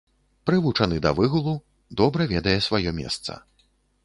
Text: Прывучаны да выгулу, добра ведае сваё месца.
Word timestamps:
Прывучаны 0.49 0.97
да 1.05 1.11
выгулу, 1.19 1.53
добра 2.01 2.29
ведае 2.33 2.57
сваё 2.71 2.97
месца. 3.03 3.41